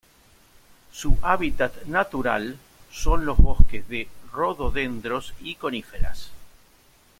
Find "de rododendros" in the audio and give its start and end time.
3.87-5.35